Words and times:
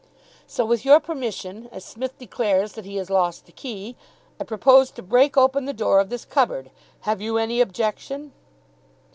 "So 0.47 0.65
with 0.65 0.83
your 0.83 0.99
permission, 0.99 1.69
as 1.71 1.85
Smith 1.85 2.17
declares 2.17 2.73
that 2.73 2.85
he 2.85 2.95
has 2.95 3.11
lost 3.11 3.45
the 3.45 3.51
key, 3.51 3.95
I 4.39 4.43
propose 4.45 4.89
to 4.89 5.03
break 5.03 5.37
open 5.37 5.65
the 5.65 5.73
door 5.73 5.99
of 5.99 6.09
this 6.09 6.25
cupboard. 6.25 6.71
Have 7.01 7.21
you 7.21 7.37
any 7.37 7.61
objection?" 7.61 8.31